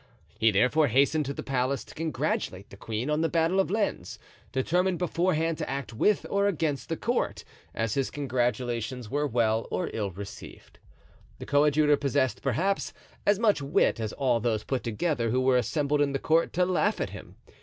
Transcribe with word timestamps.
He 0.39 0.49
therefore 0.49 0.87
hastened 0.87 1.27
to 1.27 1.33
the 1.35 1.43
palace 1.43 1.83
to 1.83 1.93
congratulate 1.93 2.71
the 2.71 2.75
queen 2.75 3.11
on 3.11 3.21
the 3.21 3.29
battle 3.29 3.59
of 3.59 3.69
Lens, 3.69 4.17
determined 4.51 4.97
beforehand 4.97 5.59
to 5.59 5.69
act 5.69 5.93
with 5.93 6.25
or 6.27 6.47
against 6.47 6.89
the 6.89 6.97
court, 6.97 7.43
as 7.75 7.93
his 7.93 8.09
congratulations 8.09 9.11
were 9.11 9.27
well 9.27 9.67
or 9.69 9.91
ill 9.93 10.09
received. 10.09 10.79
The 11.37 11.45
coadjutor 11.45 11.97
possessed, 11.97 12.41
perhaps, 12.41 12.93
as 13.27 13.37
much 13.37 13.61
wit 13.61 13.99
as 13.99 14.11
all 14.13 14.39
those 14.39 14.63
put 14.63 14.81
together 14.83 15.29
who 15.29 15.39
were 15.41 15.57
assembled 15.57 16.01
at 16.01 16.13
the 16.13 16.17
court 16.17 16.51
to 16.53 16.65
laugh 16.65 16.99
at 16.99 17.11
him. 17.11 17.35